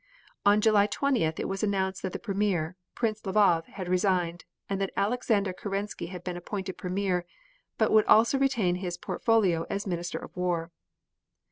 On 0.47 0.61
July 0.61 0.87
20th, 0.87 1.39
it 1.39 1.47
was 1.47 1.61
announced 1.61 2.01
that 2.01 2.11
the 2.11 2.17
Premier, 2.17 2.75
Prince 2.95 3.21
Lvov, 3.21 3.65
had 3.65 3.87
resigned, 3.87 4.45
and 4.67 4.81
that 4.81 4.89
Alexander 4.97 5.53
Kerensky 5.53 6.07
had 6.07 6.23
been 6.23 6.35
appointed 6.35 6.75
Premier, 6.75 7.23
but 7.77 7.91
would 7.91 8.05
also 8.07 8.39
retain 8.39 8.77
his 8.77 8.97
portfolio 8.97 9.67
as 9.69 9.85
Minister 9.85 10.17
of 10.17 10.35
War. 10.35 10.71